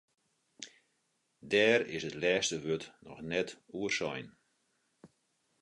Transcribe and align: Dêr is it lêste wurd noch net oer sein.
Dêr 1.51 1.79
is 1.95 2.03
it 2.09 2.19
lêste 2.21 2.57
wurd 2.65 2.83
noch 3.05 3.23
net 3.31 3.49
oer 3.77 3.91
sein. 3.97 4.27